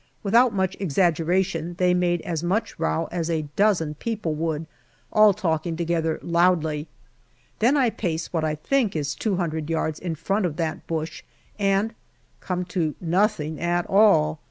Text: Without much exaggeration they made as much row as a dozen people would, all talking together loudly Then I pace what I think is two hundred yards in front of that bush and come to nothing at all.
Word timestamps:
Without 0.23 0.51
much 0.51 0.75
exaggeration 0.79 1.75
they 1.77 1.93
made 1.93 2.21
as 2.21 2.41
much 2.41 2.79
row 2.79 3.07
as 3.11 3.29
a 3.29 3.45
dozen 3.55 3.93
people 3.93 4.33
would, 4.33 4.65
all 5.13 5.31
talking 5.31 5.75
together 5.75 6.19
loudly 6.23 6.87
Then 7.59 7.77
I 7.77 7.91
pace 7.91 8.33
what 8.33 8.43
I 8.43 8.55
think 8.55 8.95
is 8.95 9.13
two 9.13 9.35
hundred 9.35 9.69
yards 9.69 9.99
in 9.99 10.15
front 10.15 10.47
of 10.47 10.55
that 10.55 10.87
bush 10.87 11.21
and 11.59 11.93
come 12.39 12.65
to 12.73 12.95
nothing 12.99 13.59
at 13.59 13.85
all. 13.87 14.39